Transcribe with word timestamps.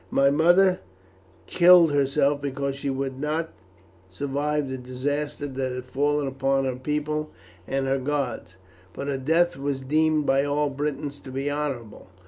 "My 0.09 0.31
mother 0.31 0.79
killed 1.45 1.91
herself 1.91 2.41
because 2.41 2.75
she 2.75 2.89
would 2.89 3.19
not 3.19 3.51
survive 4.09 4.67
the 4.67 4.79
disaster 4.79 5.45
that 5.45 5.71
had 5.71 5.85
fallen 5.85 6.25
upon 6.25 6.65
her 6.65 6.75
people 6.75 7.29
and 7.67 7.85
her 7.85 7.99
gods; 7.99 8.55
but 8.93 9.07
her 9.07 9.19
death 9.19 9.57
was 9.57 9.83
deemed 9.83 10.25
by 10.25 10.43
all 10.43 10.71
Britons 10.71 11.19
to 11.19 11.31
be 11.31 11.51
honourable. 11.51 12.07